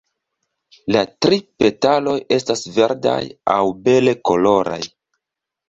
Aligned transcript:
La 0.95 1.03
tri 1.25 1.39
petaloj 1.63 2.15
estas 2.39 2.65
verdaj 2.79 3.21
aŭ 3.59 3.61
bele 3.87 4.19
koloraj. 4.33 4.83